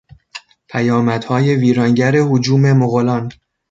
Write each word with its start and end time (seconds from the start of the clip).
پیامدهای 0.69 1.55
ویرانگر 1.55 2.15
هجوم 2.15 2.73
مغولان 2.73 3.29